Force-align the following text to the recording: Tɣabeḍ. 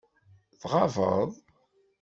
Tɣabeḍ. 0.61 1.31